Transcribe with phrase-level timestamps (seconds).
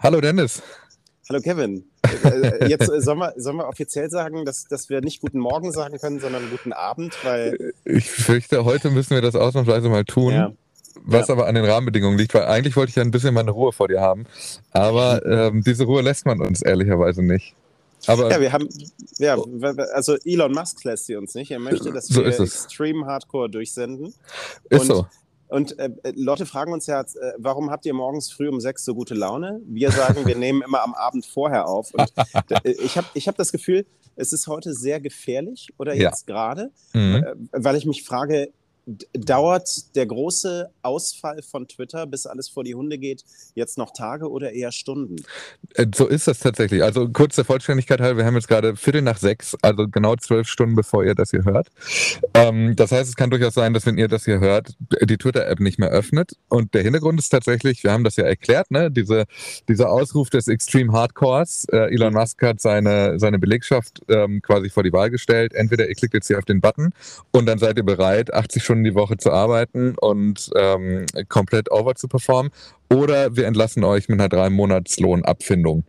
[0.00, 0.62] Hallo Dennis.
[1.28, 1.84] Hallo Kevin.
[2.02, 5.40] Äh, äh, jetzt äh, sollen wir, sollen wir offiziell sagen, dass, dass wir nicht guten
[5.40, 7.74] Morgen sagen können, sondern guten Abend, weil.
[7.84, 10.32] Ich fürchte, heute müssen wir das ausnahmsweise mal tun.
[10.32, 10.52] Ja.
[11.02, 11.34] Was ja.
[11.34, 13.88] aber an den Rahmenbedingungen liegt, weil eigentlich wollte ich ja ein bisschen meine Ruhe vor
[13.88, 14.26] dir haben.
[14.70, 17.56] Aber ähm, diese Ruhe lässt man uns ehrlicherweise nicht.
[18.06, 18.68] Aber ja, wir haben,
[19.18, 19.36] ja,
[19.94, 21.50] also Elon Musk lässt sie uns nicht.
[21.50, 24.14] Er möchte, dass so wir Extreme Hardcore durchsenden.
[24.70, 25.06] Ist und so.
[25.48, 27.04] Und äh, äh, Leute fragen uns ja, äh,
[27.38, 29.60] warum habt ihr morgens früh um sechs so gute Laune?
[29.66, 31.92] Wir sagen, wir nehmen immer am Abend vorher auf.
[31.94, 32.12] Und
[32.64, 36.34] äh, ich habe ich hab das Gefühl, es ist heute sehr gefährlich oder jetzt ja.
[36.34, 37.24] gerade, mhm.
[37.24, 38.52] Äh, weil ich mich frage,
[39.12, 43.24] dauert der große Ausfall von Twitter, bis alles vor die Hunde geht,
[43.54, 45.16] jetzt noch Tage oder eher Stunden?
[45.74, 46.82] Äh, so ist das tatsächlich.
[46.82, 50.48] Also kurz der Vollständigkeit halber, wir haben jetzt gerade Viertel nach sechs, also genau zwölf
[50.48, 51.68] Stunden, bevor ihr das hier hört.
[52.34, 55.60] Ähm, das heißt, es kann durchaus sein, dass wenn ihr das hier hört, die Twitter-App
[55.60, 56.32] nicht mehr öffnet.
[56.48, 59.24] Und der Hintergrund ist tatsächlich, wir haben das ja erklärt, ne, diese,
[59.68, 61.66] dieser Ausruf des Extreme Hardcores.
[61.70, 65.52] Äh, Elon Musk hat seine, seine Belegschaft ähm, quasi vor die Wahl gestellt.
[65.52, 66.92] Entweder ihr klickt jetzt hier auf den Button
[67.32, 71.70] und dann seid ihr bereit, 80 Stunden Stunden die Woche zu arbeiten und ähm, komplett
[71.70, 72.52] over zu performen.
[72.92, 75.84] Oder wir entlassen euch mit einer drei Monats Lohnabfindung.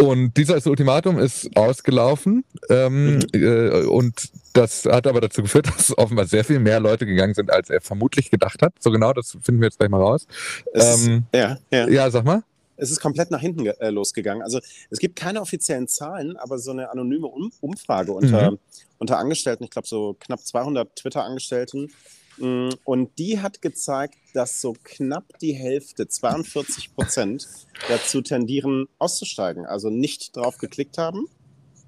[0.00, 3.20] Und dieses Ultimatum ist ausgelaufen ähm, mhm.
[3.32, 7.50] äh, und das hat aber dazu geführt, dass offenbar sehr viel mehr Leute gegangen sind,
[7.50, 8.74] als er vermutlich gedacht hat.
[8.78, 10.26] So genau, das finden wir jetzt gleich mal raus.
[10.74, 11.88] Ähm, ist, ja, ja.
[11.88, 12.42] ja, sag mal
[12.78, 14.42] es ist komplett nach hinten äh, losgegangen.
[14.42, 18.58] Also es gibt keine offiziellen Zahlen, aber so eine anonyme um Umfrage unter, mhm.
[18.98, 21.90] unter Angestellten, ich glaube so knapp 200 Twitter-Angestellten,
[22.38, 27.48] mm, und die hat gezeigt, dass so knapp die Hälfte, 42 Prozent,
[27.88, 31.26] dazu tendieren, auszusteigen, also nicht drauf geklickt haben.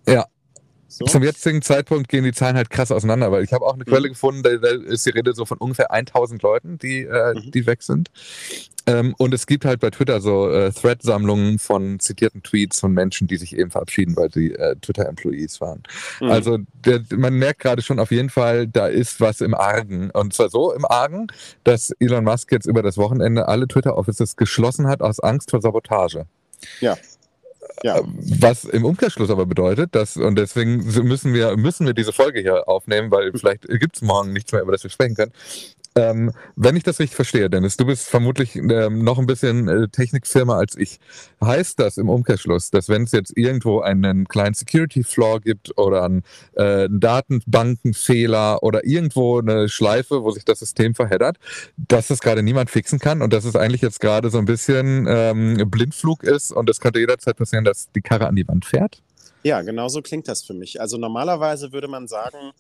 [0.07, 0.27] Ja.
[0.91, 1.05] So.
[1.05, 4.09] Zum jetzigen Zeitpunkt gehen die Zahlen halt krass auseinander, weil ich habe auch eine Quelle
[4.09, 4.13] mhm.
[4.13, 7.51] gefunden, da, da, ist die Rede so von ungefähr 1000 Leuten, die, äh, mhm.
[7.53, 8.11] die weg sind.
[8.87, 13.29] Ähm, und es gibt halt bei Twitter so äh, Thread-Sammlungen von zitierten Tweets von Menschen,
[13.29, 15.83] die sich eben verabschieden, weil sie äh, Twitter-Employees waren.
[16.21, 16.31] Mhm.
[16.31, 20.11] Also der, man merkt gerade schon auf jeden Fall, da ist was im Argen.
[20.11, 21.29] Und zwar so im Argen,
[21.63, 26.25] dass Elon Musk jetzt über das Wochenende alle Twitter-Offices geschlossen hat aus Angst vor Sabotage.
[26.81, 26.97] Ja.
[27.83, 28.03] Ja.
[28.05, 32.69] Was im Umkehrschluss aber bedeutet, dass, und deswegen müssen wir, müssen wir diese Folge hier
[32.69, 35.33] aufnehmen, weil vielleicht gibt es morgen nichts mehr, über das wir sprechen können.
[35.97, 39.89] Ähm, wenn ich das richtig verstehe, Dennis, du bist vermutlich ähm, noch ein bisschen äh,
[39.89, 41.01] Technikfirma als ich.
[41.43, 46.23] Heißt das im Umkehrschluss, dass wenn es jetzt irgendwo einen kleinen Security-Flaw gibt oder einen,
[46.55, 51.39] äh, Datenbankenfehler oder irgendwo eine Schleife, wo sich das System verheddert,
[51.77, 55.07] dass das gerade niemand fixen kann und dass es eigentlich jetzt gerade so ein bisschen
[55.09, 59.03] ähm, Blindflug ist und es könnte jederzeit passieren, dass die Karre an die Wand fährt?
[59.43, 60.81] Ja, genau so klingt das für mich.
[60.81, 62.53] Also normalerweise würde man sagen,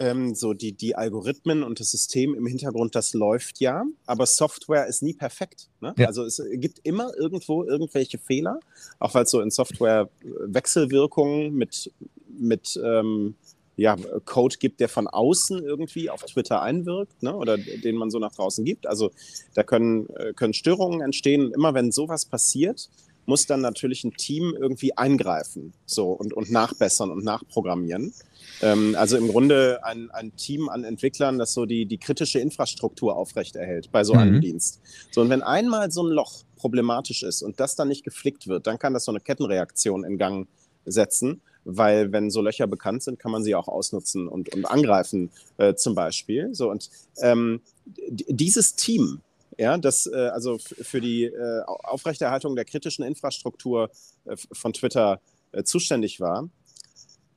[0.00, 4.86] ähm, so die, die Algorithmen und das System im Hintergrund, das läuft ja, aber Software
[4.86, 5.68] ist nie perfekt.
[5.80, 5.94] Ne?
[5.98, 6.06] Ja.
[6.06, 8.58] Also es gibt immer irgendwo irgendwelche Fehler,
[8.98, 11.92] auch weil es so in Software Wechselwirkungen mit,
[12.28, 13.34] mit ähm,
[13.76, 17.34] ja, Code gibt, der von außen irgendwie auf Twitter einwirkt ne?
[17.36, 18.86] oder den man so nach draußen gibt.
[18.86, 19.10] Also
[19.54, 21.52] da können, äh, können Störungen entstehen.
[21.52, 22.88] Immer wenn sowas passiert,
[23.30, 28.12] muss dann natürlich ein Team irgendwie eingreifen so, und, und nachbessern und nachprogrammieren.
[28.60, 33.16] Ähm, also im Grunde ein, ein Team an Entwicklern, das so die, die kritische Infrastruktur
[33.16, 34.40] aufrechterhält bei so einem mhm.
[34.40, 34.80] Dienst.
[35.12, 38.66] So, und wenn einmal so ein Loch problematisch ist und das dann nicht geflickt wird,
[38.66, 40.48] dann kann das so eine Kettenreaktion in Gang
[40.84, 45.30] setzen weil wenn so Löcher bekannt sind, kann man sie auch ausnutzen und, und angreifen
[45.58, 46.54] äh, zum Beispiel.
[46.54, 46.88] So und
[47.20, 47.60] ähm,
[48.08, 49.20] dieses Team,
[49.60, 53.90] ja, das äh, also für die äh, Aufrechterhaltung der kritischen Infrastruktur
[54.24, 55.20] äh, von Twitter
[55.52, 56.48] äh, zuständig war,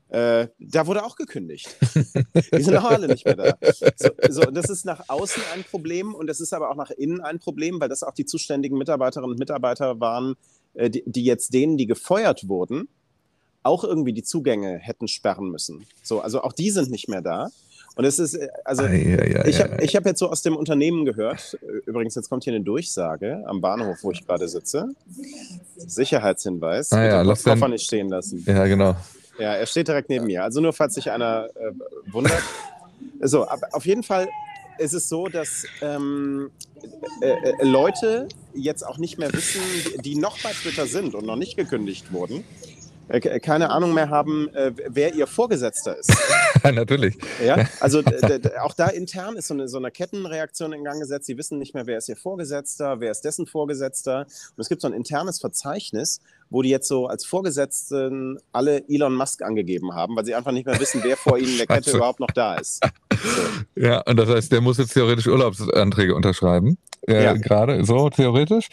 [0.07, 1.75] äh, da wurde auch gekündigt.
[2.53, 3.57] Die sind auch alle nicht mehr da.
[3.97, 7.19] So, so, das ist nach außen ein Problem und das ist aber auch nach innen
[7.19, 10.35] ein Problem, weil das auch die zuständigen Mitarbeiterinnen und Mitarbeiter waren,
[10.75, 12.87] äh, die, die, jetzt denen, die gefeuert wurden,
[13.63, 15.85] auch irgendwie die Zugänge hätten sperren müssen.
[16.03, 17.49] So, also auch die sind nicht mehr da.
[17.95, 20.55] Und es ist, äh, also ei, ei, ei, ich habe hab jetzt so aus dem
[20.55, 24.89] Unternehmen gehört, äh, übrigens, jetzt kommt hier eine Durchsage am Bahnhof, wo ich gerade sitze.
[25.77, 26.91] Sicherheitshinweis.
[26.91, 28.43] Ah, ja, lass den nicht stehen lassen.
[28.47, 28.95] Ja, genau.
[29.39, 30.43] Ja, er steht direkt neben mir.
[30.43, 31.71] Also nur falls sich einer äh,
[32.11, 32.33] wundert.
[33.25, 34.27] So, auf jeden Fall
[34.77, 36.51] ist es so, dass ähm,
[37.21, 39.61] äh, äh, Leute jetzt auch nicht mehr wissen,
[40.03, 42.43] die noch bei Twitter sind und noch nicht gekündigt wurden,
[43.07, 44.49] äh, keine Ahnung mehr haben,
[44.87, 46.11] wer ihr Vorgesetzter ist.
[46.63, 47.17] Natürlich.
[47.43, 48.01] Ja, also
[48.61, 51.25] auch da intern ist so eine, so eine Kettenreaktion in Gang gesetzt.
[51.25, 54.21] Sie wissen nicht mehr, wer ist ihr Vorgesetzter, wer ist dessen Vorgesetzter.
[54.21, 59.15] Und es gibt so ein internes Verzeichnis, wo die jetzt so als Vorgesetzten alle Elon
[59.15, 61.91] Musk angegeben haben, weil sie einfach nicht mehr wissen, wer vor ihnen in der Kette
[61.91, 62.81] überhaupt noch da ist.
[63.23, 63.81] So.
[63.81, 66.77] Ja, und das heißt, der muss jetzt theoretisch Urlaubsanträge unterschreiben.
[67.07, 67.33] Äh, ja.
[67.33, 68.69] gerade, so theoretisch.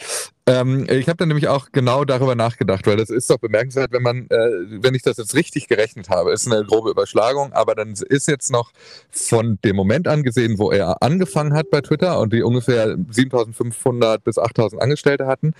[0.47, 4.01] Ähm, ich habe dann nämlich auch genau darüber nachgedacht, weil das ist doch bemerkenswert, wenn
[4.01, 7.93] man, äh, wenn ich das jetzt richtig gerechnet habe, ist eine grobe Überschlagung, aber dann
[8.09, 8.71] ist jetzt noch
[9.11, 14.37] von dem Moment angesehen, wo er angefangen hat bei Twitter und die ungefähr 7500 bis
[14.37, 15.53] 8000 Angestellte hatten,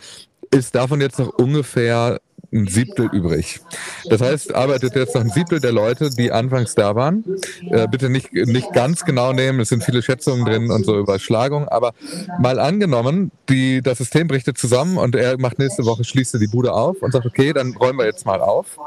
[0.51, 2.19] ist davon jetzt noch ungefähr
[2.53, 3.61] ein Siebtel übrig.
[4.09, 7.23] Das heißt, arbeitet jetzt noch ein Siebtel der Leute, die anfangs da waren.
[7.69, 11.69] Äh, bitte nicht, nicht ganz genau nehmen, es sind viele Schätzungen drin und so Überschlagungen,
[11.69, 11.93] aber
[12.39, 16.73] mal angenommen, die, das System bricht zusammen und er macht nächste Woche, schließt die Bude
[16.73, 18.77] auf und sagt, okay, dann räumen wir jetzt mal auf.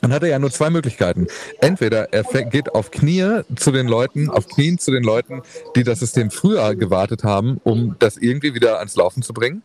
[0.00, 1.28] Dann hat er ja nur zwei Möglichkeiten.
[1.60, 5.40] Entweder er geht auf Knie zu den Leuten, auf Knien zu den Leuten,
[5.76, 9.62] die das System früher gewartet haben, um das irgendwie wieder ans Laufen zu bringen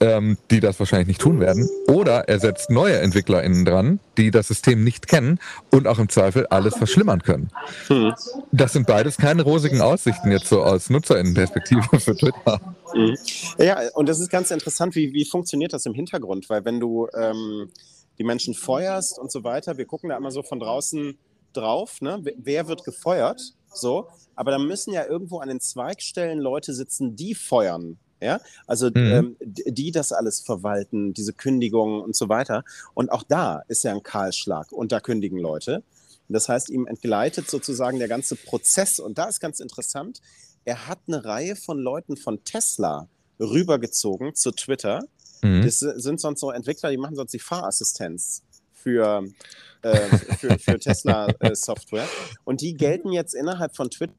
[0.00, 1.68] ähm, die das wahrscheinlich nicht tun werden.
[1.88, 5.38] Oder er setzt neue EntwicklerInnen dran, die das System nicht kennen
[5.70, 7.50] und auch im Zweifel alles verschlimmern können.
[7.88, 8.14] Hm.
[8.52, 12.60] Das sind beides keine rosigen Aussichten jetzt so aus NutzerInnenperspektive für Twitter.
[12.94, 13.16] Mhm.
[13.58, 16.48] Ja, und das ist ganz interessant, wie, wie funktioniert das im Hintergrund?
[16.48, 17.70] Weil wenn du ähm,
[18.18, 21.18] die Menschen feuerst und so weiter, wir gucken da immer so von draußen
[21.52, 22.22] drauf, ne?
[22.36, 23.40] wer wird gefeuert,
[23.72, 27.98] so, aber da müssen ja irgendwo an den Zweigstellen Leute sitzen, die feuern.
[28.20, 28.96] Ja, also mhm.
[28.96, 32.64] ähm, die das alles verwalten, diese Kündigungen und so weiter.
[32.94, 35.84] Und auch da ist ja ein Kahlschlag und da kündigen Leute.
[36.28, 39.00] Das heißt, ihm entgleitet sozusagen der ganze Prozess.
[39.00, 40.20] Und da ist ganz interessant,
[40.64, 43.08] er hat eine Reihe von Leuten von Tesla
[43.40, 45.04] rübergezogen zu Twitter.
[45.42, 45.62] Mhm.
[45.62, 48.42] Das sind sonst so Entwickler, die machen sonst die Fahrassistenz
[48.72, 49.24] für,
[49.82, 49.96] äh,
[50.38, 52.04] für, für Tesla-Software.
[52.04, 54.12] Äh, und die gelten jetzt innerhalb von Twitter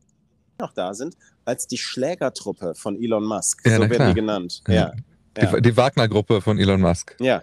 [0.59, 1.15] noch da sind,
[1.45, 3.65] als die Schlägertruppe von Elon Musk.
[3.65, 4.07] Ja, so werden klar.
[4.09, 4.61] die genannt.
[4.67, 4.73] Ja.
[4.73, 4.93] ja.
[5.37, 7.15] Die, die Wagner-Gruppe von Elon Musk.
[7.19, 7.41] Ja.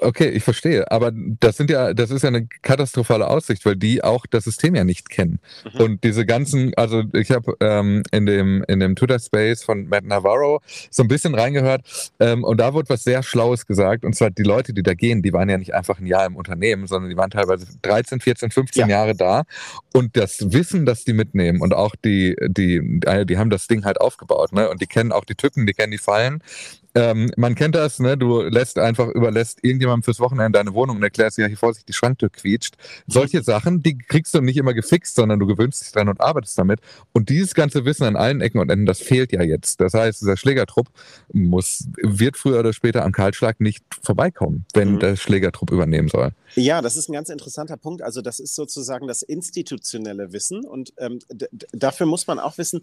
[0.00, 0.90] Okay, ich verstehe.
[0.90, 4.74] Aber das sind ja, das ist ja eine katastrophale Aussicht, weil die auch das System
[4.74, 5.40] ja nicht kennen.
[5.74, 5.80] Mhm.
[5.80, 10.04] Und diese ganzen, also ich habe ähm, in dem in dem Twitter Space von Matt
[10.04, 10.60] Navarro
[10.90, 11.82] so ein bisschen reingehört
[12.18, 14.04] ähm, und da wurde was sehr Schlaues gesagt.
[14.04, 16.36] Und zwar die Leute, die da gehen, die waren ja nicht einfach ein Jahr im
[16.36, 18.88] Unternehmen, sondern die waren teilweise 13, 14, 15 ja.
[18.88, 19.44] Jahre da.
[19.92, 24.00] Und das Wissen, das die mitnehmen und auch die die die haben das Ding halt
[24.00, 24.70] aufgebaut, ne?
[24.70, 26.42] Und die kennen auch die Tücken, die kennen die Fallen.
[26.94, 28.16] Ähm, man kennt das, ne?
[28.16, 31.92] Du lässt einfach, überlässt irgendjemandem fürs Wochenende deine Wohnung und erklärst ja, hier vorsichtig, die
[31.92, 32.74] Schranktür quietscht.
[33.06, 36.58] Solche Sachen, die kriegst du nicht immer gefixt, sondern du gewöhnst dich dran und arbeitest
[36.58, 36.80] damit.
[37.12, 39.80] Und dieses ganze Wissen an allen Ecken und Enden, das fehlt ja jetzt.
[39.80, 40.88] Das heißt, dieser Schlägertrupp
[41.32, 45.00] muss, wird früher oder später am Kahlschlag nicht vorbeikommen, wenn mhm.
[45.00, 46.32] der Schlägertrupp übernehmen soll.
[46.56, 48.02] Ja, das ist ein ganz interessanter Punkt.
[48.02, 51.20] Also das ist sozusagen das institutionelle Wissen und ähm,
[51.72, 52.80] dafür muss man auch wissen,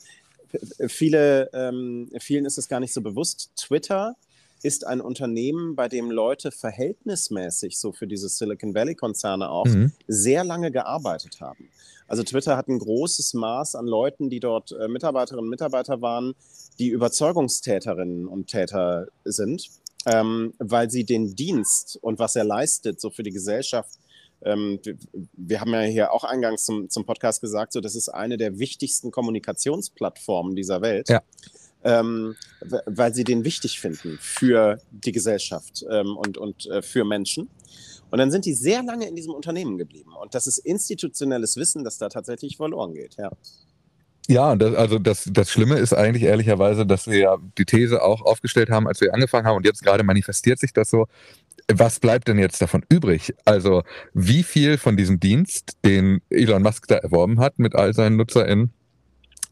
[0.87, 3.51] viele, ähm, vielen ist es gar nicht so bewusst.
[3.55, 4.15] Twitter
[4.63, 9.91] ist ein Unternehmen, bei dem Leute verhältnismäßig, so für diese Silicon Valley-Konzerne auch, mhm.
[10.07, 11.69] sehr lange gearbeitet haben.
[12.07, 16.35] Also Twitter hat ein großes Maß an Leuten, die dort äh, Mitarbeiterinnen und Mitarbeiter waren,
[16.79, 19.69] die Überzeugungstäterinnen und Täter sind,
[20.05, 23.99] ähm, weil sie den Dienst und was er leistet, so für die Gesellschaft,
[24.43, 24.79] ähm,
[25.33, 28.59] wir, haben ja hier auch eingangs zum, zum Podcast gesagt, so das ist eine der
[28.59, 31.09] wichtigsten Kommunikationsplattformen dieser Welt.
[31.09, 31.21] Ja.
[31.83, 32.35] Ähm,
[32.85, 37.49] weil sie den wichtig finden für die Gesellschaft ähm, und, und äh, für Menschen.
[38.09, 40.11] Und dann sind die sehr lange in diesem Unternehmen geblieben.
[40.19, 43.31] Und das ist institutionelles Wissen, das da tatsächlich verloren geht, ja.
[44.29, 48.21] Ja, das, also das, das Schlimme ist eigentlich ehrlicherweise, dass wir ja die These auch
[48.21, 51.07] aufgestellt haben, als wir angefangen haben und jetzt gerade manifestiert sich das so,
[51.71, 53.35] was bleibt denn jetzt davon übrig?
[53.45, 53.83] Also
[54.13, 58.71] wie viel von diesem Dienst, den Elon Musk da erworben hat mit all seinen NutzerInnen,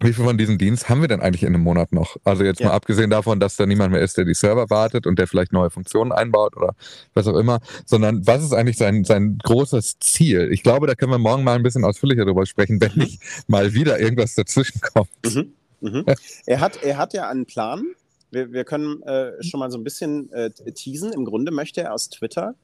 [0.01, 2.17] wie viel von diesem Dienst haben wir denn eigentlich in einem Monat noch?
[2.25, 2.67] Also jetzt ja.
[2.67, 5.53] mal abgesehen davon, dass da niemand mehr ist, der die Server wartet und der vielleicht
[5.53, 6.75] neue Funktionen einbaut oder
[7.13, 10.49] was auch immer, sondern was ist eigentlich sein, sein großes Ziel?
[10.51, 13.73] Ich glaube, da können wir morgen mal ein bisschen ausführlicher darüber sprechen, wenn nicht mal
[13.73, 15.09] wieder irgendwas dazwischen kommt.
[15.23, 15.53] Mhm.
[15.79, 16.05] Mhm.
[16.45, 17.85] er, hat, er hat ja einen Plan,
[18.31, 21.13] wir, wir können äh, schon mal so ein bisschen äh, teasen.
[21.13, 22.55] Im Grunde möchte er aus Twitter,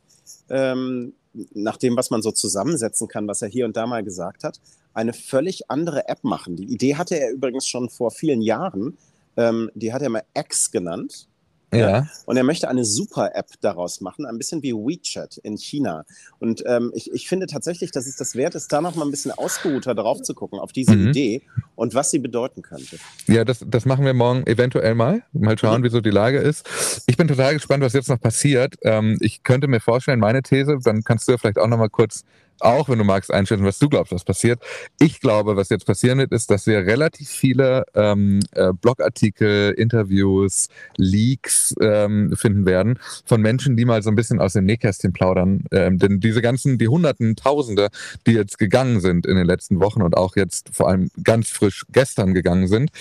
[0.50, 1.13] ähm,
[1.53, 4.60] nach dem, was man so zusammensetzen kann, was er hier und da mal gesagt hat,
[4.94, 6.56] eine völlig andere App machen.
[6.56, 8.98] Die Idee hatte er übrigens schon vor vielen Jahren.
[9.38, 11.27] Ähm, die hat er mal X genannt.
[11.73, 12.07] Ja.
[12.25, 16.05] Und er möchte eine Super-App daraus machen, ein bisschen wie WeChat in China.
[16.39, 19.11] Und ähm, ich, ich finde tatsächlich, dass es das wert ist, da noch mal ein
[19.11, 21.09] bisschen ausgeruhter drauf zu gucken, auf diese mhm.
[21.09, 21.41] Idee
[21.75, 22.97] und was sie bedeuten könnte.
[23.27, 25.23] Ja, das, das machen wir morgen eventuell mal.
[25.31, 25.85] Mal schauen, mhm.
[25.85, 27.03] wieso die Lage ist.
[27.07, 28.75] Ich bin total gespannt, was jetzt noch passiert.
[28.83, 31.89] Ähm, ich könnte mir vorstellen, meine These, dann kannst du ja vielleicht auch noch mal
[31.89, 32.23] kurz
[32.63, 34.62] auch, wenn du magst, einschätzen, was du glaubst, was passiert.
[35.00, 40.70] Ich glaube, was jetzt passieren wird, ist, dass wir relativ viele ähm, äh, Blogartikel, Interviews,
[40.98, 45.65] Leaks ähm, finden werden von Menschen, die mal so ein bisschen aus dem Nähkästchen plaudern.
[45.72, 47.89] Ähm, denn diese ganzen, die Hunderten, Tausende,
[48.27, 51.86] die jetzt gegangen sind in den letzten Wochen und auch jetzt vor allem ganz frisch
[51.91, 52.91] gestern gegangen sind,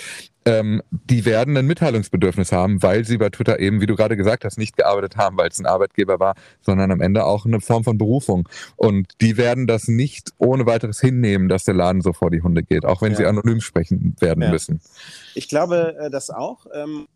[0.45, 4.43] ähm, die werden ein Mitteilungsbedürfnis haben, weil sie bei Twitter eben, wie du gerade gesagt
[4.43, 7.83] hast, nicht gearbeitet haben, weil es ein Arbeitgeber war, sondern am Ende auch eine Form
[7.83, 8.49] von Berufung.
[8.75, 12.63] Und die werden das nicht ohne weiteres hinnehmen, dass der Laden so vor die Hunde
[12.63, 13.17] geht, auch wenn ja.
[13.19, 14.49] sie anonym sprechen werden ja.
[14.49, 14.81] müssen.
[15.35, 16.65] Ich glaube äh, das auch.
[16.73, 17.07] Ähm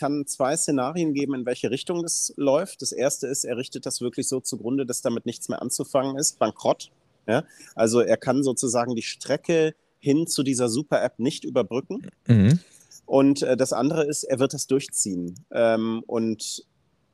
[0.00, 2.80] kann zwei Szenarien geben, in welche Richtung das läuft.
[2.80, 6.38] Das erste ist, er richtet das wirklich so zugrunde, dass damit nichts mehr anzufangen ist.
[6.38, 6.90] Bankrott.
[7.28, 7.44] Ja?
[7.74, 12.08] Also er kann sozusagen die Strecke hin zu dieser Super-App nicht überbrücken.
[12.26, 12.58] Mhm.
[13.06, 15.34] Und äh, das andere ist, er wird das durchziehen.
[15.52, 16.64] Ähm, und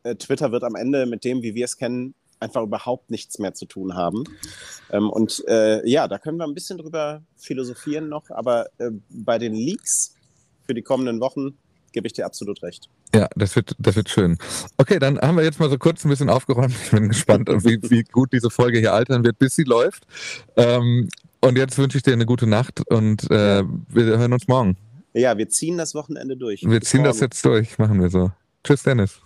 [0.02, 3.55] äh, Twitter wird am Ende mit dem, wie wir es kennen, einfach überhaupt nichts mehr
[3.55, 4.25] zu tun haben.
[4.90, 9.38] Ähm, und äh, ja, da können wir ein bisschen drüber philosophieren noch, aber äh, bei
[9.38, 10.14] den Leaks
[10.66, 11.57] für die kommenden Wochen
[11.93, 12.90] gebe ich dir absolut recht.
[13.14, 14.37] Ja, das wird, das wird schön.
[14.76, 16.75] Okay, dann haben wir jetzt mal so kurz ein bisschen aufgeräumt.
[16.85, 20.07] Ich bin gespannt, wie, wie gut diese Folge hier altern wird, bis sie läuft.
[20.57, 21.09] Ähm,
[21.40, 24.76] und jetzt wünsche ich dir eine gute Nacht und äh, wir hören uns morgen.
[25.14, 26.62] Ja, wir ziehen das Wochenende durch.
[26.62, 27.11] Wir ziehen morgen.
[27.11, 28.33] das jetzt durch, machen wir so.
[28.64, 29.21] Tschüss, Dennis.